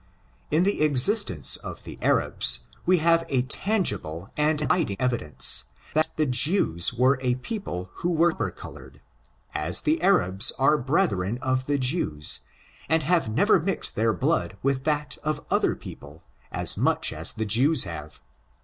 In 0.49 0.63
the 0.63 0.81
existence 0.81 1.57
of 1.57 1.83
the 1.83 1.99
Arabs, 2.01 2.61
we 2.87 2.97
have 2.97 3.23
a 3.29 3.43
tangible 3.43 4.31
and 4.35 4.59
an 4.59 4.65
abiding 4.65 4.97
evidence, 4.99 5.65
that 5.93 6.09
the 6.17 6.25
Jews 6.25 6.91
were 6.91 7.19
a 7.21 7.35
people 7.35 7.91
who 7.97 8.09
were 8.09 8.31
copper 8.31 8.49
colored, 8.49 9.01
as 9.53 9.81
the 9.81 10.01
Arabs 10.01 10.51
are 10.57 10.79
brethren 10.79 11.37
of 11.43 11.67
the 11.67 11.77
Jews, 11.77 12.39
and 12.89 13.03
have 13.03 13.29
never 13.29 13.59
mixed 13.59 13.93
their 13.95 14.11
blood 14.11 14.57
with 14.63 14.85
that 14.85 15.19
of 15.23 15.45
other 15.51 15.75
people 15.75 16.23
as 16.51 16.75
much 16.77 17.13
as 17.13 17.33
the 17.33 17.45
Jews 17.45 17.83
have. 17.83 18.21